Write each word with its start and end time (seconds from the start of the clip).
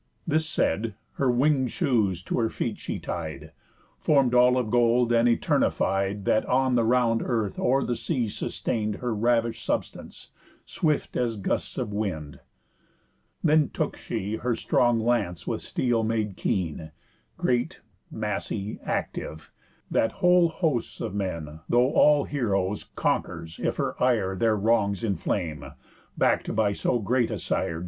This 0.25 0.49
said, 0.49 0.95
her 1.17 1.29
wing'd 1.29 1.71
shoes 1.71 2.23
to 2.23 2.39
her 2.39 2.49
feet 2.49 2.79
she 2.79 2.97
tied, 2.97 3.51
Form'd 3.99 4.33
all 4.33 4.57
of 4.57 4.71
gold, 4.71 5.11
and 5.13 5.27
all 5.29 5.33
eternified, 5.35 6.23
That 6.25 6.43
on 6.47 6.73
the 6.73 6.83
round 6.83 7.21
earth 7.21 7.59
or 7.59 7.83
the 7.83 7.95
sea 7.95 8.27
sustain'd 8.27 8.95
Her 8.95 9.13
ravish'd 9.13 9.63
substance 9.63 10.31
swift 10.65 11.15
as 11.15 11.37
gusts 11.37 11.77
of 11.77 11.93
wind. 11.93 12.39
Then 13.43 13.69
took 13.69 13.95
she 13.95 14.37
her 14.37 14.55
strong 14.55 14.99
lance 14.99 15.45
with 15.45 15.61
steel 15.61 16.01
made 16.03 16.35
keen, 16.35 16.89
Great, 17.37 17.81
massy, 18.09 18.79
active, 18.83 19.51
that 19.91 20.13
whole 20.13 20.49
hosts 20.49 20.99
of 20.99 21.13
men, 21.13 21.59
Though 21.69 21.91
all 21.93 22.25
heroës, 22.27 22.89
conquers, 22.95 23.59
if 23.61 23.77
her 23.77 24.01
ire 24.01 24.35
Their 24.35 24.55
wrongs 24.57 25.03
inflame, 25.03 25.63
back'd 26.17 26.55
by 26.55 26.73
so 26.73 26.97
great 26.97 27.29
a 27.29 27.37
Sire. 27.37 27.79